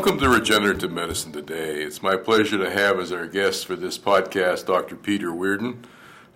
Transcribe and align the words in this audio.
Welcome 0.00 0.18
to 0.20 0.30
Regenerative 0.30 0.90
Medicine 0.90 1.30
Today. 1.30 1.82
It's 1.82 2.02
my 2.02 2.16
pleasure 2.16 2.56
to 2.56 2.70
have 2.70 2.98
as 2.98 3.12
our 3.12 3.26
guest 3.26 3.66
for 3.66 3.76
this 3.76 3.98
podcast 3.98 4.64
Dr. 4.64 4.96
Peter 4.96 5.28
Wearden. 5.28 5.84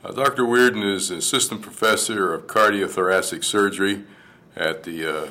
Uh, 0.05 0.13
Dr. 0.13 0.43
Wearden 0.43 0.85
is 0.85 1.11
Assistant 1.11 1.63
Professor 1.63 2.35
of 2.35 2.47
Cardiothoracic 2.47 3.43
Surgery 3.43 4.05
at 4.55 4.83
the 4.83 5.07
uh, 5.07 5.29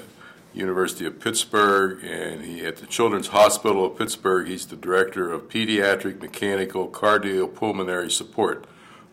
University 0.52 1.06
of 1.06 1.20
Pittsburgh, 1.20 2.04
and 2.04 2.42
he 2.44 2.66
at 2.66 2.78
the 2.78 2.88
Children's 2.88 3.28
Hospital 3.28 3.86
of 3.86 4.00
Pittsburgh. 4.00 4.48
He's 4.48 4.66
the 4.66 4.78
Director 4.78 5.32
of 5.32 5.44
Pediatric 5.44 6.20
Mechanical 6.20 6.88
Cardiopulmonary 6.88 8.10
Support. 8.10 8.66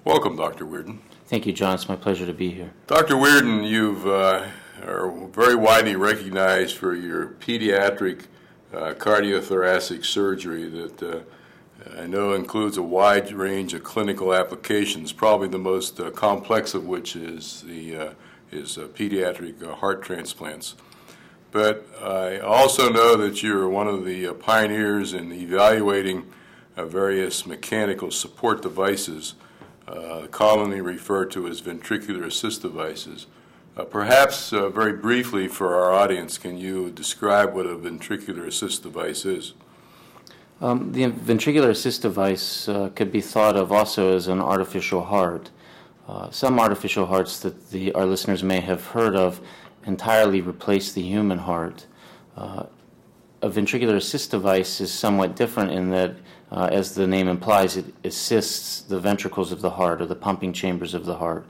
Welcome, 0.03 0.37
Dr. 0.37 0.65
Wearden. 0.65 1.01
Thank 1.27 1.45
you, 1.45 1.53
John. 1.53 1.75
It's 1.75 1.91
my 1.91 1.97
pleasure 1.97 2.25
to 2.25 2.33
be 2.33 2.53
here. 2.53 2.71
Dr. 2.87 3.17
Wearden, 3.17 3.69
you've 3.69 4.07
uh, 4.07 4.47
are 4.83 5.11
very 5.27 5.57
widely 5.57 5.95
recognized 5.95 6.75
for 6.75 6.95
your 6.95 7.27
pediatric 7.27 8.23
cardiothoracic 8.73 10.05
surgery 10.05 10.69
that 10.69 11.03
uh, 11.03 11.21
I 11.99 12.07
know 12.07 12.35
includes 12.35 12.77
a 12.77 12.83
wide 12.83 13.33
range 13.33 13.75
of 13.75 13.83
clinical 13.83 14.35
applications, 14.35 15.13
probably 15.13 15.49
the 15.49 15.59
most 15.59 15.99
uh, 15.99 16.11
complex 16.11 16.75
of 16.75 16.87
which 16.87 17.17
is 17.17 17.63
the 17.63 17.97
uh, 17.97 18.13
is 18.53 18.77
uh, 18.77 18.83
pediatric 18.89 19.63
uh, 19.63 19.75
heart 19.77 20.03
transplants. 20.03 20.75
But 21.53 21.87
I 22.01 22.39
also 22.39 22.91
know 22.91 23.17
that 23.17 23.43
you're 23.43 23.69
one 23.69 23.89
of 23.89 24.05
the 24.05 24.33
pioneers 24.35 25.15
in 25.15 25.33
evaluating 25.33 26.27
various 26.77 27.45
mechanical 27.45 28.11
support 28.13 28.63
devices, 28.63 29.35
commonly 30.31 30.81
referred 30.81 31.33
to 31.33 31.49
as 31.49 31.61
ventricular 31.61 32.25
assist 32.25 32.63
devices. 32.63 33.27
Uh, 33.81 33.85
perhaps 33.85 34.53
uh, 34.53 34.69
very 34.69 34.93
briefly 34.93 35.49
for 35.49 35.75
our 35.75 35.95
audience, 35.95 36.37
can 36.37 36.59
you 36.59 36.91
describe 36.91 37.55
what 37.55 37.65
a 37.65 37.75
ventricular 37.75 38.47
assist 38.47 38.83
device 38.83 39.25
is? 39.25 39.55
Um, 40.61 40.93
the 40.93 41.07
ventricular 41.07 41.71
assist 41.71 42.03
device 42.03 42.69
uh, 42.69 42.91
could 42.95 43.11
be 43.11 43.23
thought 43.23 43.57
of 43.57 43.73
also 43.73 44.15
as 44.15 44.29
an 44.29 44.39
artificial 44.39 45.03
heart. 45.03 45.49
Uh, 46.07 46.31
some 46.31 46.61
artificial 46.61 47.07
hearts 47.07 47.41
that 47.41 47.71
the, 47.71 47.91
our 47.93 48.05
listeners 48.05 48.43
may 48.43 48.61
have 48.61 48.85
heard 48.85 49.17
of 49.17 49.41
entirely 49.87 50.43
replace 50.43 50.93
the 50.93 51.01
human 51.01 51.39
heart. 51.39 51.87
Uh, 52.37 52.65
a 53.41 53.49
ventricular 53.49 53.97
assist 53.97 54.31
device 54.31 54.83
is 54.83 54.93
somewhat 54.93 55.37
different 55.37 55.71
in 55.71 55.89
that, 55.89 56.17
uh, 56.53 56.69
as 56.71 56.95
the 56.95 57.07
name 57.07 57.29
implies, 57.29 57.79
it 57.79 57.87
assists 58.05 58.83
the 58.83 59.01
ventricles 59.01 59.53
of 59.53 59.63
the 59.63 59.71
heart 59.71 60.03
or 60.03 60.07
the 60.07 60.15
pumping 60.15 60.53
chambers 60.53 60.93
of 60.93 61.07
the 61.07 61.17
heart. 61.17 61.47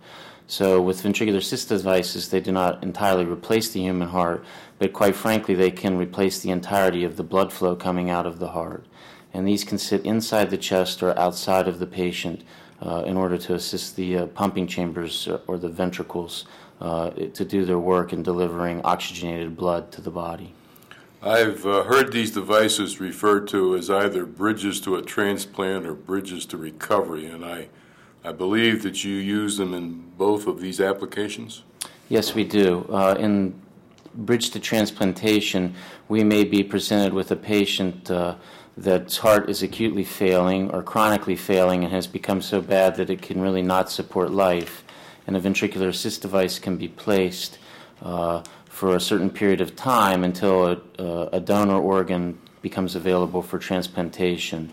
So, 0.50 0.82
with 0.82 1.04
ventricular 1.04 1.36
assist 1.36 1.68
devices, 1.68 2.30
they 2.30 2.40
do 2.40 2.50
not 2.50 2.82
entirely 2.82 3.24
replace 3.24 3.70
the 3.70 3.82
human 3.82 4.08
heart, 4.08 4.44
but 4.80 4.92
quite 4.92 5.14
frankly, 5.14 5.54
they 5.54 5.70
can 5.70 5.96
replace 5.96 6.40
the 6.40 6.50
entirety 6.50 7.04
of 7.04 7.16
the 7.16 7.22
blood 7.22 7.52
flow 7.52 7.76
coming 7.76 8.10
out 8.10 8.26
of 8.26 8.40
the 8.40 8.48
heart. 8.48 8.84
And 9.32 9.46
these 9.46 9.62
can 9.62 9.78
sit 9.78 10.04
inside 10.04 10.50
the 10.50 10.58
chest 10.58 11.04
or 11.04 11.16
outside 11.16 11.68
of 11.68 11.78
the 11.78 11.86
patient 11.86 12.42
uh, 12.82 13.04
in 13.06 13.16
order 13.16 13.38
to 13.38 13.54
assist 13.54 13.94
the 13.94 14.18
uh, 14.18 14.26
pumping 14.26 14.66
chambers 14.66 15.28
or 15.46 15.56
the 15.56 15.68
ventricles 15.68 16.46
uh, 16.80 17.10
to 17.10 17.44
do 17.44 17.64
their 17.64 17.78
work 17.78 18.12
in 18.12 18.24
delivering 18.24 18.82
oxygenated 18.82 19.56
blood 19.56 19.92
to 19.92 20.00
the 20.00 20.10
body. 20.10 20.52
I've 21.22 21.64
uh, 21.64 21.84
heard 21.84 22.10
these 22.10 22.32
devices 22.32 22.98
referred 22.98 23.46
to 23.50 23.76
as 23.76 23.88
either 23.88 24.26
bridges 24.26 24.80
to 24.80 24.96
a 24.96 25.02
transplant 25.02 25.86
or 25.86 25.94
bridges 25.94 26.44
to 26.46 26.56
recovery, 26.56 27.26
and 27.26 27.44
I 27.44 27.68
I 28.22 28.32
believe 28.32 28.82
that 28.82 29.02
you 29.02 29.14
use 29.14 29.56
them 29.56 29.72
in 29.72 30.10
both 30.18 30.46
of 30.46 30.60
these 30.60 30.80
applications? 30.80 31.62
Yes, 32.08 32.34
we 32.34 32.44
do. 32.44 32.86
Uh, 32.90 33.16
in 33.18 33.58
bridge 34.14 34.50
to 34.50 34.60
transplantation, 34.60 35.74
we 36.08 36.22
may 36.22 36.44
be 36.44 36.62
presented 36.62 37.14
with 37.14 37.30
a 37.30 37.36
patient 37.36 38.10
uh, 38.10 38.34
that's 38.76 39.18
heart 39.18 39.48
is 39.48 39.62
acutely 39.62 40.04
failing 40.04 40.70
or 40.70 40.82
chronically 40.82 41.36
failing 41.36 41.84
and 41.84 41.92
has 41.92 42.06
become 42.06 42.42
so 42.42 42.60
bad 42.60 42.96
that 42.96 43.08
it 43.08 43.22
can 43.22 43.40
really 43.40 43.62
not 43.62 43.90
support 43.90 44.30
life. 44.30 44.84
And 45.26 45.36
a 45.36 45.40
ventricular 45.40 45.88
assist 45.88 46.22
device 46.22 46.58
can 46.58 46.76
be 46.76 46.88
placed 46.88 47.58
uh, 48.02 48.42
for 48.66 48.96
a 48.96 49.00
certain 49.00 49.30
period 49.30 49.60
of 49.60 49.76
time 49.76 50.24
until 50.24 50.66
a, 50.66 50.80
uh, 50.98 51.28
a 51.32 51.40
donor 51.40 51.78
organ 51.78 52.38
becomes 52.62 52.94
available 52.94 53.42
for 53.42 53.58
transplantation. 53.58 54.72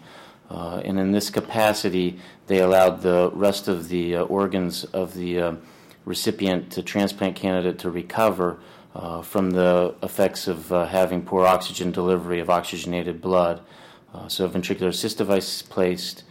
Uh, 0.49 0.81
and 0.85 0.99
in 0.99 1.11
this 1.11 1.29
capacity, 1.29 2.19
they 2.47 2.59
allowed 2.59 3.01
the 3.01 3.29
rest 3.33 3.67
of 3.67 3.89
the 3.89 4.15
uh, 4.15 4.23
organs 4.23 4.85
of 4.85 5.13
the 5.13 5.39
uh, 5.39 5.55
recipient 6.05 6.71
to 6.71 6.81
transplant 6.81 7.35
candidate 7.35 7.79
to 7.79 7.89
recover 7.89 8.59
uh, 8.95 9.21
from 9.21 9.51
the 9.51 9.93
effects 10.01 10.47
of 10.47 10.71
uh, 10.71 10.85
having 10.85 11.21
poor 11.21 11.45
oxygen 11.45 11.91
delivery 11.91 12.39
of 12.39 12.49
oxygenated 12.49 13.21
blood. 13.21 13.61
Uh, 14.13 14.27
so, 14.27 14.45
a 14.45 14.49
ventricular 14.49 14.87
assist 14.87 15.17
device 15.17 15.57
is 15.57 15.61
placed, 15.61 16.23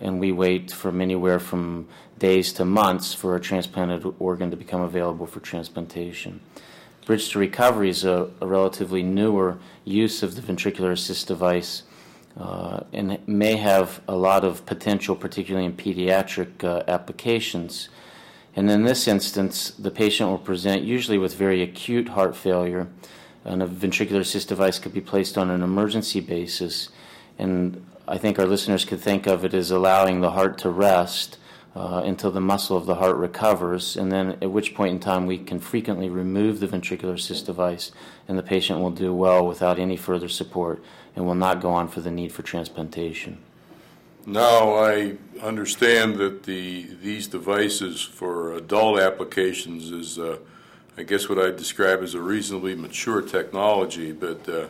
and 0.00 0.20
we 0.20 0.32
wait 0.32 0.70
from 0.70 1.00
anywhere 1.00 1.38
from 1.38 1.86
days 2.18 2.52
to 2.52 2.64
months 2.64 3.12
for 3.12 3.34
a 3.34 3.40
transplanted 3.40 4.14
organ 4.18 4.50
to 4.50 4.56
become 4.56 4.80
available 4.80 5.26
for 5.26 5.40
transplantation. 5.40 6.40
Bridge 7.04 7.30
to 7.30 7.38
recovery 7.38 7.90
is 7.90 8.04
a, 8.04 8.30
a 8.40 8.46
relatively 8.46 9.02
newer 9.02 9.58
use 9.84 10.22
of 10.22 10.36
the 10.36 10.42
ventricular 10.42 10.92
assist 10.92 11.26
device 11.26 11.82
uh, 12.38 12.80
and 12.92 13.18
may 13.26 13.56
have 13.56 14.00
a 14.06 14.14
lot 14.14 14.44
of 14.44 14.64
potential, 14.66 15.16
particularly 15.16 15.66
in 15.66 15.72
pediatric 15.72 16.64
uh, 16.64 16.82
applications. 16.88 17.88
And 18.56 18.70
in 18.70 18.84
this 18.84 19.06
instance, 19.06 19.70
the 19.70 19.90
patient 19.90 20.30
will 20.30 20.38
present 20.38 20.82
usually 20.82 21.18
with 21.18 21.34
very 21.34 21.62
acute 21.62 22.10
heart 22.10 22.36
failure, 22.36 22.88
and 23.44 23.62
a 23.62 23.66
ventricular 23.66 24.20
assist 24.20 24.48
device 24.48 24.78
could 24.78 24.92
be 24.92 25.00
placed 25.00 25.38
on 25.38 25.50
an 25.50 25.62
emergency 25.62 26.20
basis. 26.20 26.88
And 27.38 27.86
I 28.06 28.18
think 28.18 28.38
our 28.38 28.46
listeners 28.46 28.84
could 28.84 29.00
think 29.00 29.26
of 29.26 29.44
it 29.44 29.54
as 29.54 29.70
allowing 29.70 30.20
the 30.20 30.32
heart 30.32 30.58
to 30.58 30.70
rest 30.70 31.38
uh, 31.76 32.02
until 32.04 32.32
the 32.32 32.40
muscle 32.40 32.76
of 32.76 32.86
the 32.86 32.96
heart 32.96 33.16
recovers, 33.16 33.96
and 33.96 34.10
then 34.10 34.32
at 34.42 34.50
which 34.50 34.74
point 34.74 34.94
in 34.94 35.00
time 35.00 35.26
we 35.26 35.38
can 35.38 35.60
frequently 35.60 36.08
remove 36.08 36.58
the 36.58 36.66
ventricular 36.66 37.14
assist 37.14 37.46
device, 37.46 37.92
and 38.26 38.36
the 38.36 38.42
patient 38.42 38.80
will 38.80 38.90
do 38.90 39.14
well 39.14 39.46
without 39.46 39.78
any 39.78 39.96
further 39.96 40.28
support 40.28 40.82
and 41.16 41.26
will 41.26 41.34
not 41.34 41.60
go 41.60 41.70
on 41.70 41.88
for 41.88 42.00
the 42.00 42.10
need 42.10 42.32
for 42.32 42.42
transplantation. 42.42 43.38
Now, 44.26 44.74
I 44.74 45.16
understand 45.42 46.16
that 46.16 46.42
the 46.42 46.86
these 47.02 47.26
devices 47.26 48.02
for 48.02 48.52
adult 48.52 49.00
applications 49.00 49.90
is, 49.90 50.18
uh, 50.18 50.38
I 50.98 51.02
guess, 51.04 51.28
what 51.28 51.38
I'd 51.38 51.56
describe 51.56 52.02
as 52.02 52.14
a 52.14 52.20
reasonably 52.20 52.74
mature 52.74 53.22
technology, 53.22 54.12
but 54.12 54.46
uh, 54.48 54.66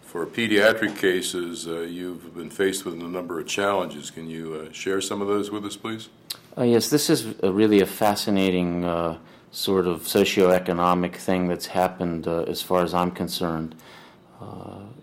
for 0.00 0.24
pediatric 0.26 0.96
cases, 0.96 1.66
uh, 1.66 1.80
you've 1.80 2.34
been 2.34 2.48
faced 2.48 2.84
with 2.84 2.94
a 2.94 2.96
number 2.96 3.40
of 3.40 3.46
challenges. 3.46 4.10
Can 4.10 4.30
you 4.30 4.54
uh, 4.54 4.72
share 4.72 5.00
some 5.00 5.20
of 5.20 5.28
those 5.28 5.50
with 5.50 5.64
us, 5.66 5.76
please? 5.76 6.08
Uh, 6.56 6.62
yes, 6.62 6.88
this 6.88 7.10
is 7.10 7.34
a 7.42 7.52
really 7.52 7.80
a 7.80 7.86
fascinating 7.86 8.84
uh, 8.84 9.18
sort 9.50 9.86
of 9.86 10.02
socioeconomic 10.02 11.16
thing 11.16 11.48
that's 11.48 11.66
happened 11.66 12.26
uh, 12.26 12.42
as 12.42 12.62
far 12.62 12.82
as 12.82 12.94
I'm 12.94 13.10
concerned. 13.10 13.74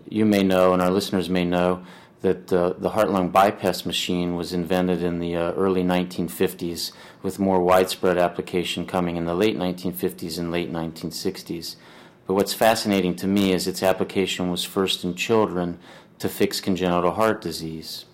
You 0.08 0.24
may 0.24 0.42
know, 0.42 0.72
and 0.72 0.82
our 0.82 0.90
listeners 0.90 1.28
may 1.28 1.44
know, 1.44 1.84
that 2.22 2.52
uh, 2.52 2.74
the 2.78 2.90
heart 2.90 3.10
lung 3.10 3.30
bypass 3.30 3.84
machine 3.84 4.36
was 4.36 4.52
invented 4.52 5.02
in 5.02 5.18
the 5.18 5.36
uh, 5.36 5.52
early 5.52 5.82
1950s, 5.82 6.92
with 7.22 7.38
more 7.38 7.60
widespread 7.60 8.16
application 8.16 8.86
coming 8.86 9.16
in 9.16 9.24
the 9.24 9.34
late 9.34 9.56
1950s 9.56 10.38
and 10.38 10.52
late 10.52 10.72
1960s. 10.72 11.76
But 12.26 12.34
what's 12.34 12.54
fascinating 12.54 13.16
to 13.16 13.26
me 13.26 13.52
is 13.52 13.66
its 13.66 13.82
application 13.82 14.50
was 14.50 14.64
first 14.64 15.02
in 15.02 15.16
children 15.16 15.78
to 16.20 16.28
fix 16.28 16.60
congenital 16.60 17.12
heart 17.12 17.40
disease. 17.40 18.04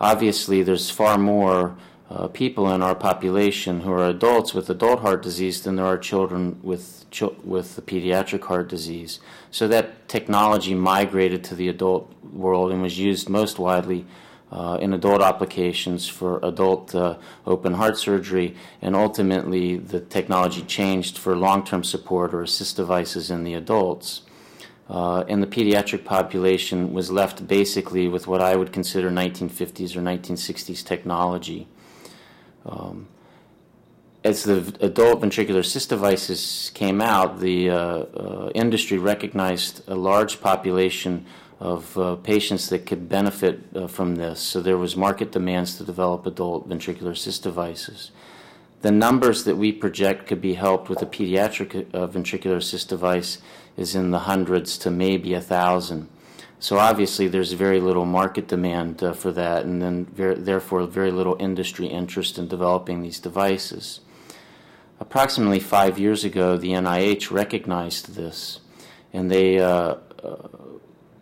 Obviously, 0.00 0.62
there's 0.62 0.90
far 0.90 1.16
more 1.16 1.76
uh, 2.10 2.26
people 2.28 2.70
in 2.72 2.82
our 2.82 2.94
population 2.94 3.80
who 3.80 3.92
are 3.92 4.08
adults 4.08 4.54
with 4.54 4.70
adult 4.70 5.00
heart 5.00 5.22
disease 5.22 5.62
than 5.62 5.76
there 5.76 5.86
are 5.86 5.98
children 5.98 6.58
with 6.62 6.94
with 7.42 7.76
the 7.76 7.82
pediatric 7.82 8.44
heart 8.44 8.68
disease. 8.68 9.18
So 9.50 9.66
that 9.68 10.08
technology 10.08 10.74
migrated 10.74 11.42
to 11.44 11.54
the 11.54 11.68
adult 11.68 12.12
world 12.32 12.70
and 12.70 12.82
was 12.82 12.98
used 12.98 13.30
most 13.30 13.58
widely 13.58 14.04
uh, 14.52 14.78
in 14.80 14.92
adult 14.92 15.22
applications 15.22 16.06
for 16.08 16.38
adult 16.42 16.94
uh, 16.94 17.16
open 17.46 17.74
heart 17.74 17.98
surgery, 17.98 18.56
and 18.82 18.94
ultimately 18.94 19.76
the 19.76 20.00
technology 20.00 20.62
changed 20.62 21.18
for 21.18 21.36
long-term 21.36 21.84
support 21.84 22.32
or 22.34 22.42
assist 22.42 22.76
devices 22.76 23.30
in 23.30 23.44
the 23.44 23.54
adults. 23.54 24.22
Uh, 24.88 25.22
and 25.28 25.42
the 25.42 25.46
pediatric 25.46 26.04
population 26.04 26.94
was 26.94 27.10
left 27.10 27.46
basically 27.46 28.08
with 28.08 28.26
what 28.26 28.40
I 28.40 28.56
would 28.56 28.72
consider 28.72 29.10
1950s 29.10 29.94
or 29.94 30.00
1960s 30.00 30.82
technology. 30.82 31.68
Um, 32.66 33.08
as 34.24 34.44
the 34.44 34.74
adult 34.80 35.22
ventricular 35.22 35.88
devices 35.88 36.70
came 36.74 37.00
out, 37.00 37.40
the 37.40 37.70
uh, 37.70 37.76
uh, 37.76 38.50
industry 38.54 38.98
recognized 38.98 39.82
a 39.88 39.94
large 39.94 40.40
population 40.40 41.24
of 41.60 41.96
uh, 41.98 42.16
patients 42.16 42.68
that 42.68 42.86
could 42.86 43.08
benefit 43.08 43.60
uh, 43.74 43.86
from 43.86 44.16
this. 44.16 44.40
So 44.40 44.60
there 44.60 44.78
was 44.78 44.96
market 44.96 45.32
demands 45.32 45.76
to 45.78 45.84
develop 45.84 46.26
adult 46.26 46.68
ventricular 46.68 47.42
devices. 47.42 48.10
The 48.82 48.92
numbers 48.92 49.42
that 49.44 49.56
we 49.56 49.72
project 49.72 50.28
could 50.28 50.40
be 50.40 50.54
helped 50.54 50.88
with 50.88 51.02
a 51.02 51.06
pediatric 51.06 51.92
uh, 51.92 52.06
ventricular 52.06 52.88
device 52.88 53.38
is 53.76 53.94
in 53.94 54.12
the 54.12 54.20
hundreds 54.20 54.78
to 54.78 54.90
maybe 54.90 55.34
a 55.34 55.40
thousand. 55.40 56.08
So 56.60 56.78
obviously, 56.78 57.28
there's 57.28 57.52
very 57.52 57.80
little 57.80 58.04
market 58.04 58.48
demand 58.48 59.02
uh, 59.02 59.12
for 59.12 59.30
that, 59.32 59.64
and 59.64 59.80
then 59.80 60.08
therefore 60.16 60.86
very 60.86 61.12
little 61.12 61.36
industry 61.38 61.86
interest 61.86 62.36
in 62.36 62.48
developing 62.48 63.02
these 63.02 63.20
devices. 63.20 64.00
Approximately 64.98 65.60
five 65.60 65.98
years 65.98 66.24
ago, 66.24 66.56
the 66.56 66.70
NIH 66.70 67.30
recognized 67.30 68.16
this, 68.16 68.58
and 69.12 69.30
they 69.30 69.60
uh, 69.60 69.94
uh, 70.24 70.48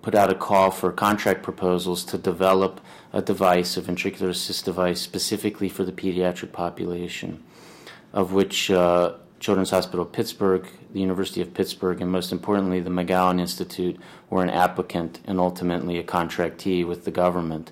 put 0.00 0.14
out 0.14 0.30
a 0.30 0.34
call 0.34 0.70
for 0.70 0.90
contract 0.90 1.42
proposals 1.42 2.02
to 2.06 2.16
develop 2.16 2.80
a 3.12 3.20
device, 3.20 3.76
a 3.76 3.82
ventricular 3.82 4.30
assist 4.30 4.64
device, 4.64 5.00
specifically 5.00 5.68
for 5.68 5.84
the 5.84 5.92
pediatric 5.92 6.52
population, 6.52 7.42
of 8.14 8.32
which 8.32 8.70
uh, 8.70 9.12
Children's 9.38 9.70
Hospital 9.70 10.04
Pittsburgh, 10.04 10.66
the 10.92 11.00
University 11.00 11.40
of 11.42 11.52
Pittsburgh, 11.52 12.00
and 12.00 12.10
most 12.10 12.32
importantly, 12.32 12.80
the 12.80 12.90
McGowan 12.90 13.38
Institute 13.38 13.98
were 14.30 14.42
an 14.42 14.50
applicant 14.50 15.20
and 15.26 15.38
ultimately 15.38 15.98
a 15.98 16.02
contractee 16.02 16.86
with 16.86 17.04
the 17.04 17.10
government. 17.10 17.70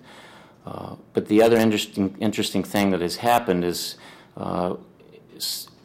Uh, 0.66 0.96
but 1.12 1.28
the 1.28 1.42
other 1.42 1.56
interesting, 1.56 2.16
interesting 2.20 2.62
thing 2.62 2.90
that 2.90 3.00
has 3.00 3.16
happened 3.16 3.64
is 3.64 3.96
uh, 4.36 4.74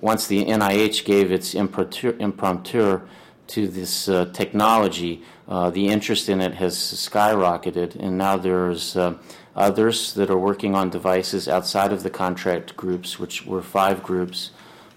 once 0.01 0.27
the 0.27 0.45
NIH 0.45 1.03
gave 1.05 1.31
its 1.31 1.53
imprimatur 1.53 3.07
to 3.47 3.67
this 3.67 4.07
uh, 4.07 4.25
technology, 4.31 5.23
uh, 5.47 5.69
the 5.69 5.87
interest 5.87 6.29
in 6.29 6.39
it 6.39 6.53
has 6.55 6.75
skyrocketed, 6.77 7.95
and 7.95 8.17
now 8.17 8.37
there's 8.37 8.95
uh, 8.95 9.15
others 9.55 10.13
that 10.13 10.29
are 10.29 10.37
working 10.37 10.75
on 10.75 10.89
devices 10.89 11.47
outside 11.47 11.91
of 11.91 12.03
the 12.03 12.09
contract 12.09 12.77
groups, 12.77 13.19
which 13.19 13.45
were 13.45 13.61
five 13.61 14.03
groups. 14.03 14.51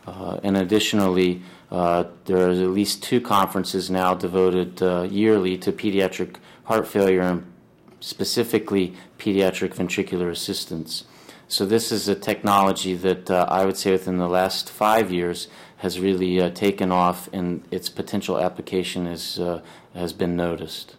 Uh, 0.06 0.40
and 0.42 0.56
additionally, 0.56 1.42
uh, 1.70 2.04
there 2.24 2.48
are 2.48 2.50
at 2.50 2.56
least 2.56 3.02
two 3.02 3.20
conferences 3.20 3.90
now 3.90 4.14
devoted 4.14 4.82
uh, 4.82 5.02
yearly 5.02 5.56
to 5.56 5.72
pediatric 5.72 6.36
heart 6.64 6.86
failure 6.86 7.22
and 7.22 7.52
specifically 8.00 8.94
pediatric 9.18 9.74
ventricular 9.74 10.30
assistance. 10.30 11.04
So 11.48 11.64
this 11.66 11.92
is 11.92 12.08
a 12.08 12.14
technology 12.14 12.94
that 12.96 13.30
uh, 13.30 13.46
I 13.48 13.64
would 13.64 13.76
say 13.76 13.92
within 13.92 14.18
the 14.18 14.28
last 14.28 14.70
five 14.70 15.12
years 15.12 15.48
has 15.78 16.00
really 16.00 16.40
uh, 16.40 16.50
taken 16.50 16.90
off, 16.90 17.28
and 17.32 17.64
its 17.70 17.88
potential 17.88 18.38
application 18.38 19.06
is, 19.06 19.38
uh, 19.38 19.60
has 19.94 20.12
been 20.12 20.36
noticed. 20.36 20.96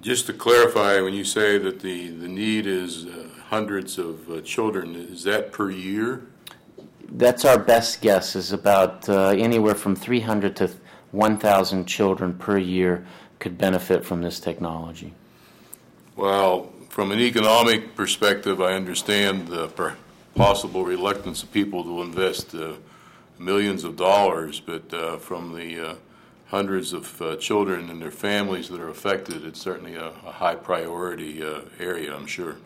Just 0.00 0.26
to 0.26 0.32
clarify, 0.32 1.00
when 1.00 1.14
you 1.14 1.24
say 1.24 1.58
that 1.58 1.80
the, 1.80 2.08
the 2.10 2.28
need 2.28 2.66
is 2.66 3.06
hundreds 3.48 3.98
of 3.98 4.44
children, 4.44 4.94
is 4.94 5.24
that 5.24 5.52
per 5.52 5.70
year? 5.70 6.26
That's 7.10 7.44
our 7.44 7.58
best 7.58 8.00
guess, 8.00 8.36
is 8.36 8.52
about 8.52 9.08
uh, 9.08 9.28
anywhere 9.28 9.74
from 9.74 9.94
300 9.96 10.56
to 10.56 10.70
1,000 11.12 11.86
children 11.86 12.34
per 12.34 12.58
year 12.58 13.06
could 13.38 13.56
benefit 13.56 14.04
from 14.04 14.22
this 14.22 14.40
technology. 14.40 15.12
Well, 16.16 16.72
from 16.88 17.12
an 17.12 17.20
economic 17.20 17.94
perspective, 17.94 18.60
I 18.60 18.72
understand 18.72 19.48
the 19.48 19.70
possible 20.34 20.84
reluctance 20.84 21.42
of 21.42 21.52
people 21.52 21.84
to 21.84 22.02
invest 22.02 22.54
uh, 22.54 22.74
millions 23.38 23.84
of 23.84 23.96
dollars, 23.96 24.60
but 24.60 24.92
uh, 24.92 25.16
from 25.18 25.54
the 25.54 25.90
uh, 25.90 25.94
hundreds 26.48 26.92
of 26.92 27.20
uh, 27.20 27.36
children 27.36 27.90
and 27.90 28.00
their 28.00 28.10
families 28.10 28.68
that 28.68 28.80
are 28.80 28.88
affected, 28.88 29.44
it's 29.44 29.60
certainly 29.60 29.94
a, 29.94 30.08
a 30.26 30.32
high 30.32 30.54
priority 30.54 31.42
uh, 31.42 31.60
area, 31.78 32.14
I'm 32.14 32.26
sure. 32.26 32.56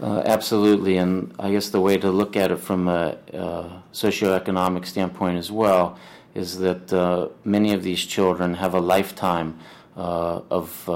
Uh, 0.00 0.22
absolutely, 0.26 0.96
and 0.96 1.34
I 1.38 1.50
guess 1.50 1.70
the 1.70 1.80
way 1.80 1.98
to 1.98 2.10
look 2.10 2.36
at 2.36 2.52
it 2.52 2.58
from 2.58 2.86
a, 2.88 3.18
a 3.32 3.82
socioeconomic 3.92 4.86
standpoint 4.86 5.38
as 5.38 5.50
well 5.50 5.98
is 6.34 6.58
that 6.58 7.32
many 7.44 7.72
of 7.72 7.82
these 7.82 8.04
children 8.04 8.54
have 8.54 8.74
a 8.74 8.80
lifetime 8.80 9.58
of 9.96 10.88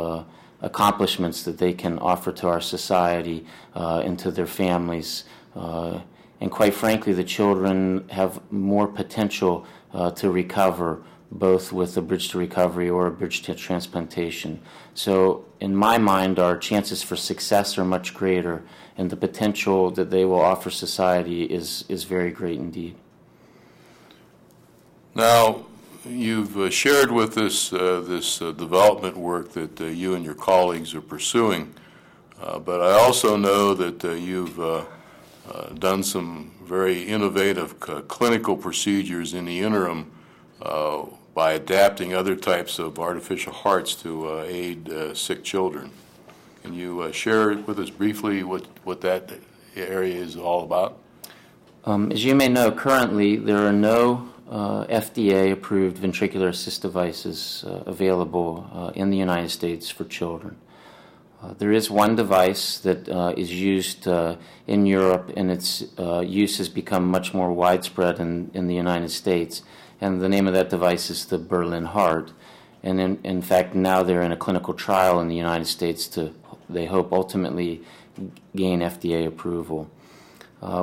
accomplishments 0.63 1.43
that 1.43 1.59
they 1.59 1.73
can 1.73 1.99
offer 1.99 2.33
to 2.33 2.49
our 2.49 2.61
society 2.61 3.45
uh, 3.75 4.03
and 4.05 4.19
to 4.21 4.31
their 4.31 4.47
families. 4.47 5.25
Uh, 5.55 6.01
and 6.41 6.51
quite 6.51 6.73
frankly, 6.73 7.13
the 7.13 7.25
children 7.25 8.09
have 8.09 8.41
more 8.51 8.87
potential 8.87 9.67
uh, 9.93 10.11
to 10.13 10.31
recover, 10.31 11.03
both 11.31 11.73
with 11.73 11.97
a 11.97 12.03
bridge 12.03 12.31
to 12.31 12.39
recovery 12.39 12.89
or 12.89 13.07
a 13.07 13.11
bridge 13.11 13.43
to 13.43 13.55
transplantation. 13.55 14.61
So, 14.95 15.45
in 15.61 15.77
my 15.77 15.99
mind, 15.99 16.39
our 16.39 16.57
chances 16.57 17.03
for 17.03 17.17
success 17.17 17.79
are 17.79 17.85
much 17.85 18.15
greater, 18.15 18.63
and 18.97 19.11
the 19.11 19.17
potential 19.17 19.91
that 19.91 20.11
they 20.11 20.25
will 20.25 20.41
offer 20.41 20.71
society 20.71 21.45
is, 21.45 21.85
is 21.89 22.05
very 22.05 22.31
great 22.31 22.59
indeed. 22.59 22.95
Now, 25.15 25.67
you've 26.09 26.59
uh, 26.59 26.71
shared 26.71 27.11
with 27.11 27.39
us 27.39 27.73
uh, 27.73 28.03
this 28.07 28.43
uh, 28.43 28.53
development 28.53 29.17
work 29.17 29.53
that 29.53 29.81
uh, 29.81 29.85
you 29.85 30.15
and 30.15 30.25
your 30.25 30.35
colleagues 30.35 30.95
are 30.95 31.03
pursuing, 31.03 31.73
uh, 32.41 32.59
but 32.59 32.81
I 32.81 32.93
also 32.93 33.37
know 33.37 33.75
that 33.75 34.05
uh, 34.05 34.13
you've 34.13 34.59
done 35.79 36.03
some 36.03 36.53
very 36.65 37.03
innovative 37.03 37.79
clinical 38.09 38.57
procedures 38.57 39.35
in 39.35 39.45
the 39.45 39.61
interim 39.61 40.11
by 41.35 41.53
adapting 41.53 42.15
other 42.15 42.37
types 42.37 42.79
of 42.79 42.99
artificial 42.99 43.53
hearts 43.53 43.95
to 43.97 44.41
aid 44.41 44.91
sick 45.15 45.45
children. 45.45 45.91
Can 46.63 46.75
you 46.75 47.13
share 47.13 47.57
with 47.57 47.79
us 47.79 47.91
briefly 47.91 48.43
what, 48.45 48.67
what 48.85 49.01
that 49.01 49.33
area 49.75 50.15
is 50.15 50.37
all 50.37 50.63
about? 50.63 50.99
Um, 51.85 52.13
as 52.13 52.25
you 52.25 52.37
may 52.37 52.49
know, 52.49 52.71
currently 52.71 53.37
there 53.37 53.67
are 53.67 53.73
no 53.73 54.29
uh, 54.49 54.85
FDA 54.87 55.51
approved 55.51 55.97
ventricular 55.97 56.49
assist 56.49 56.83
devices 56.83 57.65
uh, 57.67 57.83
available 57.87 58.71
uh, 58.73 58.93
in 58.95 59.11
the 59.11 59.17
United 59.17 59.49
States 59.49 59.91
for 59.91 60.05
children. 60.05 60.57
Uh, 61.43 61.55
there 61.55 61.73
is 61.73 61.91
one 61.91 62.15
device 62.15 62.79
that 62.79 63.09
uh, 63.09 63.35
is 63.37 63.53
used 63.53 64.07
uh, 64.07 64.37
in 64.69 64.87
Europe, 64.87 65.33
and 65.37 65.51
its 65.51 65.83
use 66.25 66.59
has 66.59 66.69
become 66.69 67.09
much 67.09 67.35
more 67.35 67.51
widespread 67.53 68.21
in, 68.21 68.51
in 68.55 68.69
the 68.69 68.75
United 68.77 69.11
States. 69.11 69.63
And 70.01 70.21
the 70.21 70.29
name 70.29 70.47
of 70.47 70.55
that 70.55 70.71
device 70.71 71.11
is 71.11 71.25
the 71.27 71.39
Berlin 71.39 71.87
Heart. 71.87 72.33
And 72.85 73.01
in, 73.01 73.19
in 73.25 73.43
fact, 73.43 73.75
now 73.75 74.05
they're 74.05 74.23
in 74.23 74.33
a 74.33 74.37
clinical 74.37 74.75
trial 74.75 75.21
in 75.21 75.27
the 75.27 75.37
United 75.37 75.67
States 75.67 76.07
to, 76.09 76.33
they 76.73 76.87
hope, 76.87 77.13
ultimately 77.13 77.83
gain 78.55 78.81
FDA 78.81 79.27
approval. 79.27 79.91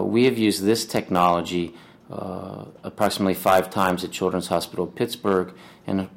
we 0.04 0.26
have 0.26 0.38
used 0.38 0.64
this 0.64 0.86
technology 0.86 1.74
uh, 2.12 2.66
approximately 2.84 3.36
five 3.36 3.70
times 3.70 4.04
at 4.04 4.12
Children's 4.12 4.48
Hospital 4.48 4.88
Pittsburgh 4.88 5.54
and 5.86 6.10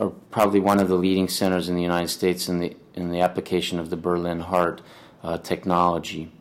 are 0.00 0.10
probably 0.30 0.58
one 0.58 0.80
of 0.80 0.88
the 0.88 0.96
leading 0.96 1.28
centers 1.28 1.68
in 1.68 1.76
the 1.76 1.82
United 1.82 2.08
States 2.08 2.48
in 2.48 2.58
the, 2.58 2.76
in 2.94 3.12
the 3.12 3.20
application 3.20 3.78
of 3.78 3.90
the 3.90 3.96
Berlin 3.96 4.40
heart 4.40 4.80
uh, 5.22 5.38
technology. 5.38 6.32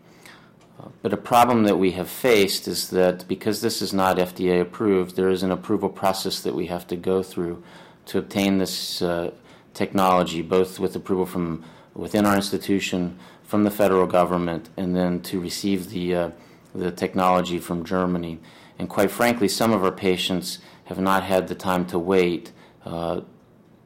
Uh, 0.79 0.87
but 1.01 1.13
a 1.13 1.17
problem 1.17 1.63
that 1.63 1.77
we 1.77 1.91
have 1.91 2.09
faced 2.09 2.67
is 2.67 2.89
that 2.89 3.27
because 3.27 3.61
this 3.61 3.81
is 3.81 3.93
not 3.93 4.17
FDA 4.17 4.59
approved, 4.59 5.15
there 5.15 5.29
is 5.29 5.43
an 5.43 5.51
approval 5.51 5.89
process 5.89 6.39
that 6.41 6.55
we 6.55 6.67
have 6.67 6.87
to 6.87 6.95
go 6.95 7.21
through 7.21 7.61
to 8.05 8.17
obtain 8.17 8.57
this 8.57 9.01
uh, 9.01 9.29
technology, 9.73 10.41
both 10.41 10.79
with 10.79 10.95
approval 10.95 11.25
from 11.27 11.63
within 11.93 12.25
our 12.25 12.35
institution, 12.35 13.17
from 13.43 13.63
the 13.63 13.71
federal 13.71 14.05
government, 14.05 14.69
and 14.77 14.95
then 14.95 15.21
to 15.21 15.39
receive 15.39 15.89
the, 15.89 16.15
uh, 16.15 16.31
the 16.75 16.91
technology 16.91 17.57
from 17.57 17.83
Germany. 17.83 18.39
And 18.77 18.87
quite 18.87 19.11
frankly, 19.11 19.47
some 19.47 19.71
of 19.71 19.83
our 19.83 19.91
patients 19.91 20.59
have 20.85 20.99
not 20.99 21.23
had 21.23 21.47
the 21.47 21.55
time 21.55 21.85
to 21.87 21.99
wait 21.99 22.51
uh, 22.85 23.21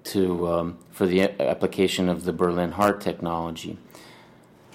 to, 0.04 0.48
um, 0.48 0.78
for 0.92 1.06
the 1.06 1.22
application 1.42 2.10
of 2.10 2.26
the 2.26 2.34
Berlin 2.34 2.74
heart 2.74 3.02
technology. 3.02 3.78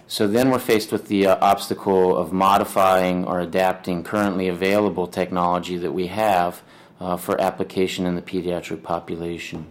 So 0.06 0.26
then 0.26 0.50
we're 0.50 0.58
faced 0.58 0.90
with 0.90 1.08
the 1.08 1.26
uh, 1.26 1.36
obstacle 1.42 2.16
of 2.16 2.32
modifying 2.32 3.26
or 3.26 3.40
adapting 3.40 4.02
currently 4.02 4.48
available 4.48 5.06
technology 5.06 5.76
that 5.76 5.92
we 5.92 6.06
have 6.06 6.62
uh, 6.98 7.18
for 7.18 7.38
application 7.38 8.06
in 8.06 8.14
the 8.14 8.22
pediatric 8.22 8.82
population. 8.82 9.66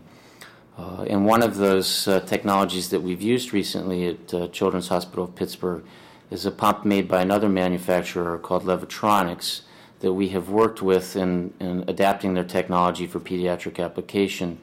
Uh, 0.78 1.06
and 1.10 1.26
one 1.26 1.42
of 1.42 1.58
those 1.58 2.08
uh, 2.08 2.20
technologies 2.20 2.90
that 2.90 3.02
we've 3.02 3.22
used 3.22 3.52
recently 3.52 4.08
at 4.10 4.34
uh, 4.34 4.48
Children's 4.50 4.90
Hospital 4.90 5.24
of 5.24 5.36
Pittsburgh 5.36 5.84
is 6.30 6.46
a 6.46 6.52
pump 6.52 6.86
made 6.86 7.08
by 7.08 7.22
another 7.22 7.50
manufacturer 7.50 8.38
called 8.38 8.64
Levitronix 8.64 9.62
that 10.02 10.14
we 10.14 10.30
have 10.30 10.50
worked 10.50 10.82
with 10.84 11.16
in, 11.16 11.52
in 11.60 11.84
adapting 11.88 12.36
their 12.36 12.44
technology 12.44 13.08
for 13.08 13.20
pediatric 13.20 13.84
application 13.84 14.60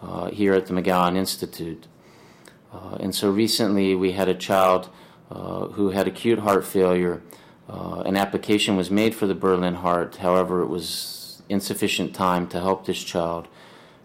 uh, 0.00 0.30
here 0.30 0.54
at 0.54 0.64
the 0.64 0.72
McGowan 0.72 1.14
Institute. 1.14 1.86
Uh, 2.72 2.96
and 3.00 3.14
so 3.14 3.30
recently 3.30 3.94
we 3.94 4.12
had 4.12 4.28
a 4.28 4.34
child 4.34 4.88
uh, 5.30 5.66
who 5.66 5.90
had 5.90 6.08
acute 6.08 6.38
heart 6.38 6.64
failure. 6.64 7.20
An 7.68 8.16
application 8.16 8.76
was 8.76 8.90
made 8.90 9.14
for 9.14 9.26
the 9.26 9.34
Berlin 9.34 9.74
heart, 9.74 10.16
however, 10.16 10.62
it 10.62 10.66
was 10.66 11.42
insufficient 11.48 12.14
time 12.14 12.48
to 12.48 12.58
help 12.58 12.86
this 12.86 13.04
child. 13.04 13.46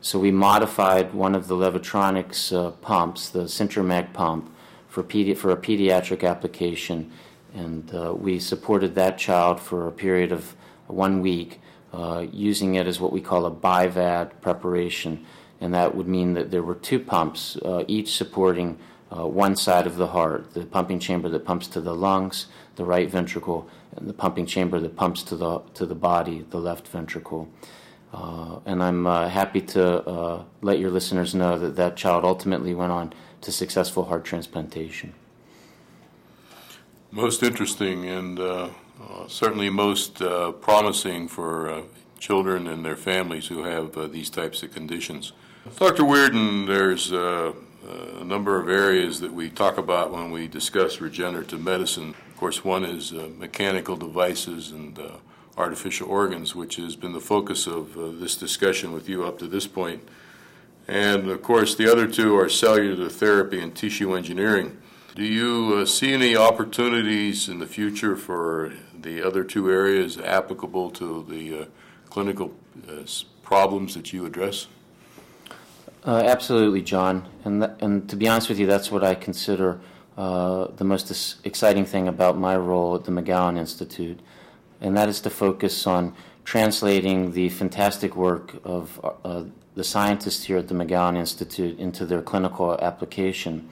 So 0.06 0.20
we 0.20 0.30
modified 0.30 1.16
one 1.16 1.34
of 1.34 1.48
the 1.48 1.56
Levitronix 1.56 2.56
uh, 2.56 2.70
pumps, 2.70 3.30
the 3.30 3.46
CentroMag 3.46 4.14
pump, 4.14 4.56
for, 4.88 5.02
pedi- 5.02 5.36
for 5.36 5.50
a 5.50 5.58
pediatric 5.58 6.24
application. 6.24 7.12
And 7.56 7.92
uh, 7.92 8.14
we 8.14 8.38
supported 8.38 8.94
that 8.94 9.18
child 9.18 9.60
for 9.60 9.88
a 9.88 9.92
period 9.92 10.32
of 10.32 10.56
one 10.86 11.22
week, 11.22 11.60
uh, 11.92 12.24
using 12.32 12.76
it 12.76 12.86
as 12.86 13.00
what 13.00 13.12
we 13.12 13.20
call 13.20 13.48
a 13.48 13.52
BIVAD 13.52 14.42
preparation. 14.42 15.26
and 15.60 15.74
that 15.74 15.96
would 15.96 16.08
mean 16.08 16.36
that 16.36 16.52
there 16.52 16.62
were 16.62 16.76
two 16.76 17.00
pumps, 17.00 17.58
uh, 17.66 17.84
each 17.88 18.16
supporting 18.16 18.78
uh, 19.10 19.26
one 19.26 19.56
side 19.56 19.88
of 19.88 19.98
the 19.98 20.08
heart 20.08 20.54
the 20.54 20.66
pumping 20.68 21.00
chamber 21.00 21.30
that 21.30 21.46
pumps 21.46 21.66
to 21.70 21.82
the 21.82 21.96
lungs, 21.96 22.46
the 22.76 22.86
right 22.86 23.10
ventricle, 23.10 23.68
and 23.96 24.08
the 24.08 24.14
pumping 24.14 24.46
chamber 24.46 24.80
that 24.80 24.96
pumps 24.96 25.24
to 25.24 25.36
the, 25.36 25.62
to 25.74 25.84
the 25.84 25.96
body, 25.96 26.46
the 26.52 26.60
left 26.60 26.88
ventricle. 26.88 27.50
Uh, 28.16 28.60
and 28.66 28.82
I'm 28.82 29.06
uh, 29.06 29.28
happy 29.28 29.60
to 29.60 30.08
uh, 30.08 30.44
let 30.62 30.80
your 30.80 30.90
listeners 30.90 31.36
know 31.36 31.60
that 31.60 31.76
that 31.76 31.98
child 31.98 32.24
ultimately 32.24 32.74
went 32.74 32.94
on 32.94 33.12
to 33.42 33.52
successful 33.52 34.06
heart 34.06 34.24
transplantation. 34.24 35.14
Most 37.12 37.44
interesting 37.44 38.06
and 38.06 38.40
uh, 38.40 38.70
uh, 39.02 39.28
certainly 39.28 39.70
most 39.70 40.22
uh, 40.22 40.54
promising 40.54 41.28
for 41.28 41.84
children 42.18 42.68
and 42.68 42.86
their 42.86 42.96
families 42.96 43.48
who 43.48 43.64
have 43.64 44.12
these 44.14 44.30
types 44.30 44.64
of 44.64 44.74
conditions. 44.74 45.34
Dr. 45.78 46.04
Wearden, 46.04 46.68
there's 46.68 47.12
a 47.12 47.54
number 48.24 48.60
of 48.62 48.70
areas 48.70 49.20
that 49.20 49.34
we 49.34 49.50
talk 49.50 49.78
about 49.78 50.12
when 50.14 50.32
we 50.32 50.48
discuss 50.48 51.02
regenerative 51.02 51.62
medicine. 51.62 52.16
Of 52.30 52.38
course, 52.38 52.64
one 52.64 52.86
is 52.86 53.12
mechanical 53.12 53.98
devices 53.98 54.72
and 54.72 54.98
artificial 55.58 56.10
organs, 56.10 56.56
which 56.56 56.76
has 56.76 56.96
been 56.96 57.14
the 57.14 57.20
focus 57.20 57.68
of 57.68 57.98
uh, 57.98 58.12
this 58.12 58.36
discussion 58.36 58.92
with 58.92 59.08
you 59.08 59.26
up 59.26 59.38
to 59.40 59.48
this 59.48 59.68
point. 59.68 60.08
And 60.88 61.30
of 61.30 61.42
course, 61.42 61.76
the 61.76 61.92
other 61.92 62.08
two 62.08 62.38
are 62.38 62.50
cellular 62.50 63.10
therapy 63.10 63.60
and 63.60 63.76
tissue 63.76 64.16
engineering. 64.16 64.78
Do 65.16 65.24
you 65.24 65.78
uh, 65.78 65.86
see 65.86 66.14
any 66.14 66.36
opportunities 66.36 67.48
in 67.48 67.60
the 67.60 67.66
future 67.66 68.16
for 68.16 68.74
the 68.94 69.26
other 69.26 69.44
two 69.44 69.72
areas 69.72 70.18
applicable 70.18 70.92
to 70.92 71.26
the 71.30 71.62
uh, 71.62 71.66
clinical 72.10 72.54
uh, 72.90 73.04
problems 73.42 73.94
that 73.94 74.12
you 74.12 74.26
address? 74.26 74.68
Uh, 76.06 76.22
absolutely, 76.26 76.82
John. 76.82 77.28
And, 77.46 77.62
th- 77.62 77.72
and 77.80 78.10
to 78.10 78.16
be 78.16 78.28
honest 78.28 78.50
with 78.50 78.60
you, 78.60 78.68
that's 78.68 78.92
what 78.92 79.04
I 79.04 79.16
consider 79.16 79.80
uh, 80.18 80.68
the 80.76 80.84
most 80.84 81.38
exciting 81.46 81.86
thing 81.86 82.08
about 82.08 82.38
my 82.38 82.56
role 82.56 82.96
at 82.96 83.06
the 83.06 83.12
McGowan 83.12 83.58
Institute 83.58 84.20
and 84.82 84.96
that 84.98 85.10
is 85.10 85.22
to 85.22 85.30
focus 85.30 85.88
on 85.88 86.14
translating 86.44 87.32
the 87.32 87.50
fantastic 87.50 88.16
work 88.16 88.56
of 88.64 89.00
uh, 89.24 89.44
the 89.76 89.84
scientists 89.84 90.46
here 90.46 90.58
at 90.58 90.68
the 90.68 90.76
McGowan 90.76 91.18
Institute 91.18 91.78
into 91.80 92.06
their 92.06 92.22
clinical 92.22 92.80
application. 92.82 93.70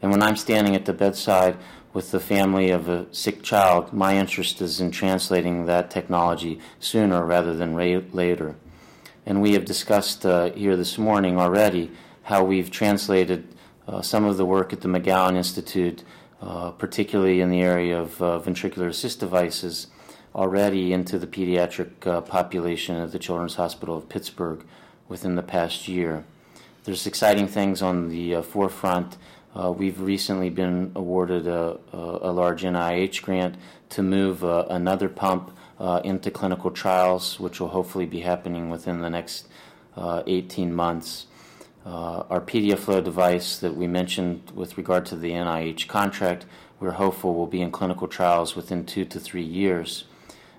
And 0.00 0.10
when 0.10 0.22
I'm 0.22 0.36
standing 0.36 0.74
at 0.74 0.86
the 0.86 0.92
bedside 0.92 1.56
with 1.92 2.10
the 2.10 2.20
family 2.20 2.70
of 2.70 2.88
a 2.88 3.06
sick 3.12 3.42
child, 3.42 3.92
my 3.92 4.16
interest 4.16 4.60
is 4.60 4.80
in 4.80 4.90
translating 4.90 5.66
that 5.66 5.90
technology 5.90 6.60
sooner 6.80 7.24
rather 7.24 7.54
than 7.54 7.74
ra- 7.74 8.00
later. 8.12 8.56
And 9.26 9.40
we 9.40 9.52
have 9.52 9.64
discussed 9.64 10.26
uh, 10.26 10.50
here 10.52 10.76
this 10.76 10.98
morning 10.98 11.38
already 11.38 11.90
how 12.22 12.44
we've 12.44 12.70
translated 12.70 13.46
uh, 13.86 14.02
some 14.02 14.24
of 14.24 14.36
the 14.36 14.44
work 14.44 14.72
at 14.72 14.80
the 14.80 14.88
McGowan 14.88 15.36
Institute, 15.36 16.02
uh, 16.40 16.70
particularly 16.72 17.40
in 17.40 17.50
the 17.50 17.60
area 17.60 17.98
of 18.00 18.22
uh, 18.22 18.40
ventricular 18.40 18.88
assist 18.88 19.20
devices, 19.20 19.88
already 20.34 20.92
into 20.92 21.18
the 21.18 21.26
pediatric 21.26 22.06
uh, 22.06 22.20
population 22.20 22.96
at 22.96 23.12
the 23.12 23.18
Children's 23.18 23.54
Hospital 23.54 23.96
of 23.96 24.08
Pittsburgh 24.08 24.64
within 25.08 25.36
the 25.36 25.42
past 25.42 25.86
year. 25.86 26.24
There's 26.84 27.06
exciting 27.06 27.46
things 27.46 27.80
on 27.82 28.08
the 28.08 28.36
uh, 28.36 28.42
forefront. 28.42 29.16
Uh, 29.54 29.70
we've 29.70 30.00
recently 30.00 30.50
been 30.50 30.90
awarded 30.96 31.46
a, 31.46 31.78
a, 31.92 31.98
a, 32.22 32.32
large 32.32 32.62
NIH 32.62 33.22
grant 33.22 33.56
to 33.90 34.02
move 34.02 34.44
uh, 34.44 34.66
another 34.68 35.08
pump 35.08 35.56
uh, 35.78 36.00
into 36.04 36.30
clinical 36.30 36.72
trials, 36.72 37.38
which 37.38 37.60
will 37.60 37.68
hopefully 37.68 38.06
be 38.06 38.20
happening 38.20 38.68
within 38.68 39.00
the 39.00 39.10
next 39.10 39.46
uh, 39.96 40.24
18 40.26 40.74
months. 40.74 41.26
our 41.86 42.40
PediaFlow 42.40 43.04
device 43.04 43.56
that 43.58 43.76
we 43.76 43.86
mentioned 43.86 44.50
with 44.54 44.76
regard 44.76 45.06
to 45.06 45.16
the 45.16 45.30
NIH 45.30 45.86
contract, 45.86 46.46
we're 46.80 46.92
hopeful 46.92 47.34
will 47.34 47.46
be 47.46 47.62
in 47.62 47.70
clinical 47.70 48.08
trials 48.08 48.56
within 48.56 48.84
two 48.84 49.04
to 49.04 49.20
three 49.20 49.44
years. 49.44 50.04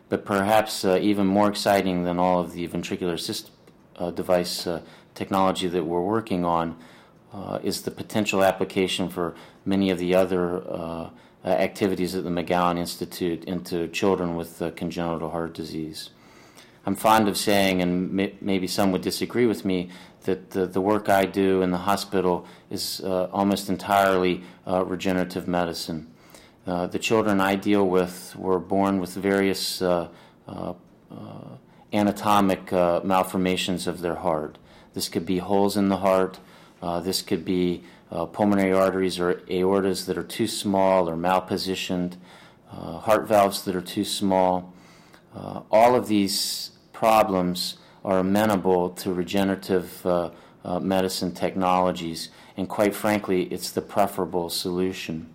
But 0.10 0.26
perhaps 0.26 0.86
uh, 0.86 1.00
even 1.02 1.26
more 1.26 1.50
exciting 1.50 2.04
than 2.04 2.20
all 2.20 2.40
of 2.40 2.54
the 2.54 2.68
ventricular 2.68 3.14
assist 3.14 3.52
uh, 3.98 4.12
device 4.12 4.68
uh, 4.68 4.82
technology 5.14 5.68
that 5.68 5.84
we're 5.86 6.02
working 6.02 6.46
on 6.46 6.78
uh, 7.34 7.60
is 7.64 7.82
the 7.82 7.92
potential 7.92 8.44
application 8.44 9.10
for 9.10 9.36
many 9.66 9.90
of 9.90 9.98
the 9.98 10.14
other 10.14 10.64
uh, 10.70 11.10
activities 11.44 12.16
at 12.16 12.24
the 12.24 12.30
McGowan 12.30 12.78
Institute 12.78 13.44
into 13.46 13.88
children 13.88 14.36
with 14.36 14.62
congenital 14.76 15.30
heart 15.30 15.54
disease. 15.54 16.10
I'm 16.86 16.96
fond 16.96 17.28
of 17.28 17.36
saying, 17.36 17.82
and 17.82 18.12
may, 18.12 18.36
maybe 18.42 18.68
some 18.68 18.92
would 18.92 19.02
disagree 19.02 19.48
with 19.48 19.66
me, 19.66 19.90
that 20.24 20.52
the, 20.52 20.68
the 20.68 20.82
work 20.82 21.10
I 21.10 21.26
do 21.26 21.62
in 21.62 21.72
the 21.72 21.80
hospital 21.80 22.46
is 22.70 23.02
uh, 23.04 23.28
almost 23.32 23.70
entirely 23.70 24.44
uh, 24.68 24.86
regenerative 24.86 25.48
medicine. 25.48 26.12
Uh, 26.65 26.88
the 26.88 26.98
children 26.98 27.39
I 27.39 27.55
deal 27.55 27.88
with 27.88 28.36
were 28.36 28.60
born 28.60 29.00
with 29.00 29.13
various 29.13 29.81
uh, 29.81 30.07
uh, 30.48 30.74
uh 31.12 31.15
anatomic 31.93 32.74
uh, 32.74 33.01
malformations 33.03 33.86
of 33.88 34.01
their 34.01 34.15
heart. 34.15 34.57
This 34.95 35.07
could 35.07 35.25
be 35.25 35.38
holes 35.38 35.77
in 35.77 35.89
the 35.89 35.98
heart, 35.98 36.39
this 37.03 37.22
could 37.22 37.45
be 37.45 37.84
pulmonary 38.34 38.74
arteries 38.74 39.19
or 39.19 39.36
aortas 39.50 40.05
that 40.05 40.17
are 40.17 40.24
too 40.24 40.48
small 40.48 41.10
or 41.10 41.15
malpositioned, 41.15 42.17
heart 42.67 43.27
valves 43.27 43.63
that 43.63 43.75
are 43.75 43.81
too 43.81 44.03
small. 44.03 44.74
all 45.72 45.95
of 45.95 46.07
these 46.07 46.72
problems 46.91 47.77
are 48.03 48.19
amenable 48.19 48.89
to 48.89 49.13
regenerative 49.13 50.05
medicine 50.81 51.34
technologies, 51.34 52.29
and 52.57 52.67
quite 52.67 52.95
frankly, 52.95 53.43
it's 53.43 53.72
the 53.72 53.81
preferable 53.81 54.50
solution. 54.50 55.35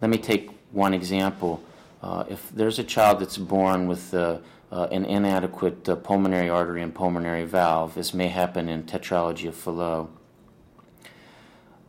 Let 0.00 0.10
me 0.10 0.18
take 0.18 0.50
one 0.70 0.94
example. 0.94 1.62
Uh, 2.02 2.24
if 2.28 2.50
there's 2.50 2.78
a 2.78 2.84
child 2.84 3.18
that's 3.18 3.36
born 3.36 3.88
with 3.88 4.14
uh, 4.14 4.38
uh, 4.70 4.86
an 4.92 5.04
inadequate 5.04 5.88
uh, 5.88 5.96
pulmonary 5.96 6.48
artery 6.48 6.82
and 6.82 6.94
pulmonary 6.94 7.44
valve, 7.44 7.94
this 7.96 8.14
may 8.14 8.28
happen 8.28 8.68
in 8.68 8.84
tetralogy 8.84 9.48
of 9.48 9.56
Fallot. 9.56 10.08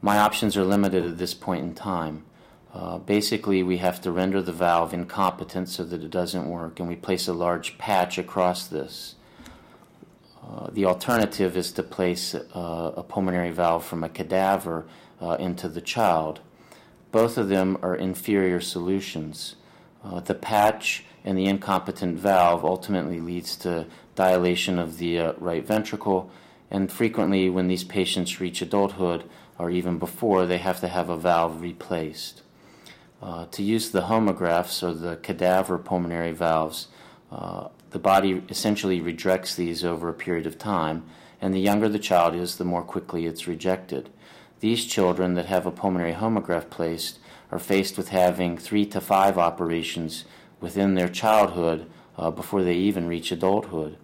My 0.02 0.18
options 0.18 0.58
are 0.58 0.64
limited 0.64 1.06
at 1.06 1.18
this 1.18 1.36
point 1.36 1.64
in 1.64 1.76
time. 1.76 2.24
Uh, 2.74 2.98
basically, 2.98 3.62
we 3.62 3.78
have 3.78 4.02
to 4.02 4.12
render 4.12 4.42
the 4.42 4.54
valve 4.54 4.94
incompetent 4.94 5.70
so 5.70 5.84
that 5.84 6.02
it 6.02 6.10
doesn't 6.10 6.50
work, 6.50 6.80
and 6.80 6.88
we 6.88 6.96
place 6.96 7.28
a 7.28 7.34
large 7.34 7.78
patch 7.78 8.18
across 8.18 8.66
this. 8.66 9.16
Uh, 10.42 10.70
the 10.72 10.86
alternative 10.86 11.56
is 11.58 11.72
to 11.74 11.84
place 11.84 12.34
a 12.34 13.04
pulmonary 13.08 13.52
valve 13.52 13.86
from 13.86 14.04
a 14.04 14.10
cadaver 14.10 14.86
into 15.38 15.68
the 15.68 15.82
child. 15.82 16.40
Both 17.12 17.38
of 17.38 17.50
them 17.50 17.78
are 17.82 17.96
inferior 17.96 18.62
solutions. 18.62 19.56
Uh, 20.04 20.20
the 20.20 20.36
patch 20.36 21.06
and 21.26 21.38
the 21.38 21.46
incompetent 21.46 22.18
valve 22.18 22.64
ultimately 22.64 23.20
leads 23.20 23.56
to 23.58 23.88
dilation 24.16 24.80
of 24.80 24.98
the 24.98 25.20
uh, 25.20 25.34
right 25.38 25.66
ventricle, 25.66 26.30
and 26.72 26.92
frequently, 26.92 27.50
when 27.50 27.68
these 27.68 27.84
patients 27.84 28.40
reach 28.40 28.62
adulthood, 28.62 29.24
or 29.58 29.72
even 29.72 29.98
before, 29.98 30.46
they 30.46 30.60
have 30.60 30.80
to 30.82 30.88
have 30.88 31.10
a 31.10 31.18
valve 31.18 31.62
replaced. 31.62 32.44
Uh, 33.22 33.46
to 33.48 33.64
use 33.64 33.90
the 33.90 34.04
homografts 34.04 34.84
or 34.84 34.94
the 34.94 35.18
cadaver 35.18 35.78
pulmonary 35.78 36.32
valves, 36.32 36.88
uh, 37.32 37.68
the 37.90 38.00
body 38.00 38.44
essentially 38.50 39.02
rejects 39.02 39.56
these 39.56 39.84
over 39.84 40.10
a 40.10 40.14
period 40.14 40.46
of 40.46 40.58
time, 40.58 41.04
and 41.42 41.54
the 41.54 41.60
younger 41.60 41.90
the 41.90 42.00
child 42.00 42.36
is, 42.36 42.58
the 42.58 42.64
more 42.64 42.84
quickly 42.84 43.26
it's 43.26 43.48
rejected. 43.48 44.10
These 44.60 44.86
children 44.86 45.36
that 45.36 45.46
have 45.46 45.66
a 45.66 45.72
pulmonary 45.72 46.14
homograft 46.14 46.70
placed 46.70 47.20
are 47.52 47.60
faced 47.60 47.98
with 47.98 48.10
having 48.10 48.58
three 48.58 48.86
to 48.88 49.00
five 49.00 49.38
operations 49.38 50.26
within 50.60 50.96
their 50.96 51.08
childhood 51.08 51.90
uh, 52.18 52.32
before 52.32 52.64
they 52.64 52.76
even 52.76 53.08
reach 53.08 53.32
adulthood. 53.32 53.98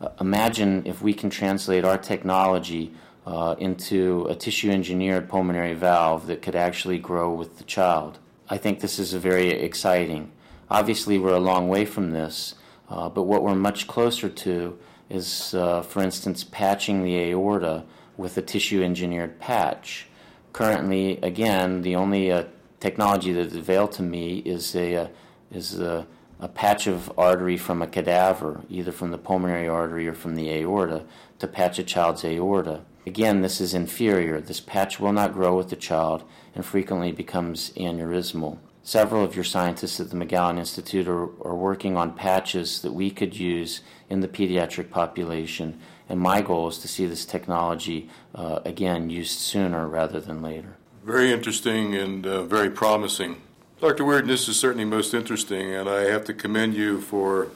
Uh, 0.00 0.08
imagine 0.20 0.82
if 0.84 1.00
we 1.00 1.14
can 1.14 1.30
translate 1.30 1.84
our 1.84 1.96
technology 1.96 2.92
uh, 3.24 3.54
into 3.58 4.26
a 4.28 4.34
tissue 4.34 4.70
engineered 4.70 5.28
pulmonary 5.28 5.74
valve 5.74 6.26
that 6.26 6.42
could 6.42 6.56
actually 6.56 6.98
grow 6.98 7.32
with 7.32 7.58
the 7.58 7.64
child. 7.64 8.18
I 8.50 8.58
think 8.58 8.80
this 8.80 8.98
is 8.98 9.12
very 9.14 9.50
exciting. 9.50 10.32
Obviously, 10.70 11.18
we're 11.18 11.34
a 11.34 11.38
long 11.38 11.68
way 11.68 11.84
from 11.84 12.10
this, 12.10 12.56
uh, 12.90 13.08
but 13.08 13.22
what 13.22 13.42
we're 13.42 13.54
much 13.54 13.86
closer 13.86 14.28
to 14.28 14.78
is, 15.08 15.54
uh, 15.54 15.82
for 15.82 16.02
instance, 16.02 16.44
patching 16.44 17.04
the 17.04 17.16
aorta 17.30 17.84
with 18.16 18.36
a 18.36 18.42
tissue 18.42 18.82
engineered 18.82 19.38
patch. 19.38 20.06
Currently, 20.52 21.18
again, 21.22 21.82
the 21.82 21.96
only 21.96 22.30
uh, 22.30 22.44
technology 22.80 23.32
that 23.32 23.46
is 23.46 23.56
available 23.56 23.92
to 23.94 24.02
me 24.02 24.38
is 24.38 24.74
a 24.76 24.96
uh, 24.96 25.08
is 25.50 25.78
a, 25.80 26.06
a, 26.40 26.48
patch 26.48 26.86
of 26.86 27.12
artery 27.18 27.56
from 27.56 27.80
a 27.80 27.86
cadaver, 27.86 28.62
either 28.68 28.92
from 28.92 29.10
the 29.10 29.18
pulmonary 29.18 29.68
artery 29.68 30.08
or 30.08 30.14
from 30.14 30.34
the 30.34 30.50
aorta, 30.50 31.04
to 31.38 31.46
patch 31.46 31.78
a 31.78 31.84
child's 31.84 32.24
aorta. 32.24 32.80
Again, 33.06 33.42
this 33.42 33.60
is 33.60 33.74
inferior. 33.74 34.40
This 34.40 34.60
patch 34.60 34.98
will 34.98 35.12
not 35.12 35.32
grow 35.32 35.56
with 35.56 35.70
the 35.70 35.76
child 35.76 36.24
and 36.54 36.64
frequently 36.64 37.12
becomes 37.12 37.70
aneurysmal. 37.70 38.58
Several 38.82 39.24
of 39.24 39.34
your 39.34 39.44
scientists 39.44 40.00
at 40.00 40.10
the 40.10 40.16
McGowan 40.16 40.58
Institute 40.58 41.08
are, 41.08 41.24
are 41.42 41.54
working 41.54 41.96
on 41.96 42.12
patches 42.12 42.82
that 42.82 42.92
we 42.92 43.10
could 43.10 43.34
use 43.34 43.80
in 44.10 44.20
the 44.20 44.28
pediatric 44.28 44.90
population 44.90 45.80
And 46.08 46.20
my 46.20 46.42
goal 46.42 46.68
is 46.68 46.78
to 46.78 46.88
see 46.88 47.06
this 47.06 47.24
technology, 47.24 48.10
uh, 48.34 48.60
again, 48.64 49.10
used 49.10 49.38
sooner 49.38 49.88
rather 49.88 50.20
than 50.20 50.42
later. 50.42 50.76
Very 51.04 51.32
interesting 51.32 51.94
and 51.94 52.26
uh, 52.26 52.42
very 52.44 52.70
promising. 52.70 53.40
Dr. 53.80 54.04
Weird, 54.04 54.26
this 54.26 54.48
is 54.48 54.58
certainly 54.58 54.84
most 54.84 55.12
interesting, 55.12 55.74
and 55.74 55.88
I 55.88 56.02
have 56.02 56.24
to 56.24 56.34
commend 56.34 56.74
you 56.74 57.00
for 57.00 57.48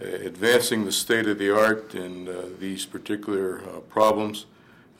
uh, 0.00 0.06
advancing 0.06 0.84
the 0.84 0.92
state 0.92 1.26
of 1.26 1.38
the 1.38 1.54
art 1.54 1.94
in 1.94 2.28
uh, 2.28 2.48
these 2.58 2.86
particular 2.86 3.60
uh, 3.60 3.80
problems, 3.80 4.46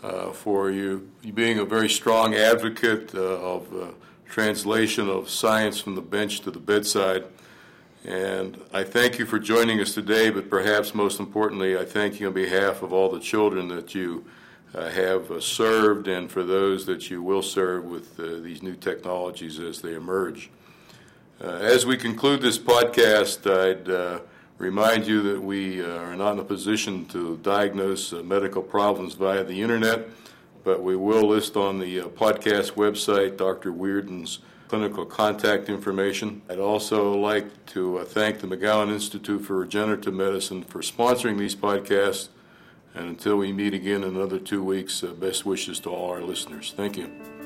uh, 0.02 0.30
for 0.30 0.70
you 0.70 1.10
being 1.34 1.58
a 1.58 1.64
very 1.64 1.88
strong 1.88 2.34
advocate 2.34 3.14
of 3.14 3.94
translation 4.26 5.08
of 5.10 5.28
science 5.28 5.80
from 5.80 5.94
the 5.94 6.00
bench 6.00 6.40
to 6.40 6.50
the 6.50 6.58
bedside. 6.58 7.24
And 8.04 8.58
I 8.72 8.82
thank 8.82 9.18
you 9.18 9.26
for 9.26 9.38
joining 9.38 9.78
us 9.78 9.92
today, 9.92 10.30
but 10.30 10.48
perhaps 10.48 10.94
most 10.94 11.20
importantly, 11.20 11.76
I 11.76 11.84
thank 11.84 12.18
you 12.18 12.28
on 12.28 12.32
behalf 12.32 12.80
of 12.82 12.94
all 12.94 13.10
the 13.10 13.20
children 13.20 13.68
that 13.68 13.94
you 13.94 14.24
uh, 14.74 14.88
have 14.88 15.30
uh, 15.30 15.38
served 15.38 16.08
and 16.08 16.30
for 16.30 16.42
those 16.42 16.86
that 16.86 17.10
you 17.10 17.22
will 17.22 17.42
serve 17.42 17.84
with 17.84 18.18
uh, 18.18 18.40
these 18.42 18.62
new 18.62 18.74
technologies 18.74 19.58
as 19.58 19.82
they 19.82 19.92
emerge. 19.92 20.48
Uh, 21.42 21.48
as 21.48 21.84
we 21.84 21.98
conclude 21.98 22.40
this 22.40 22.56
podcast, 22.56 23.46
I'd 23.46 23.90
uh, 23.90 24.20
remind 24.56 25.06
you 25.06 25.20
that 25.34 25.42
we 25.42 25.84
uh, 25.84 25.88
are 25.98 26.16
not 26.16 26.32
in 26.32 26.38
a 26.38 26.44
position 26.44 27.04
to 27.06 27.36
diagnose 27.42 28.12
medical 28.12 28.62
problems 28.62 29.12
via 29.12 29.44
the 29.44 29.60
internet, 29.60 30.08
but 30.64 30.82
we 30.82 30.96
will 30.96 31.28
list 31.28 31.56
on 31.56 31.78
the 31.78 32.00
uh, 32.00 32.04
podcast 32.04 32.72
website 32.72 33.36
Dr. 33.36 33.72
Wearden's 33.72 34.40
clinical 34.68 35.04
contact 35.04 35.68
information. 35.68 36.42
I'd 36.48 36.60
also 36.60 37.12
like 37.18 37.66
to 37.66 37.98
uh, 37.98 38.04
thank 38.04 38.40
the 38.40 38.46
McGowan 38.46 38.90
Institute 38.92 39.42
for 39.44 39.56
Regenerative 39.56 40.14
Medicine 40.14 40.62
for 40.62 40.80
sponsoring 40.80 41.38
these 41.38 41.56
podcasts. 41.56 42.28
And 42.94 43.08
until 43.08 43.36
we 43.36 43.52
meet 43.52 43.74
again 43.74 44.02
in 44.04 44.14
another 44.16 44.38
two 44.38 44.62
weeks, 44.62 45.02
uh, 45.02 45.08
best 45.08 45.44
wishes 45.44 45.80
to 45.80 45.90
all 45.90 46.10
our 46.10 46.22
listeners. 46.22 46.72
Thank 46.76 46.96
you. 46.96 47.39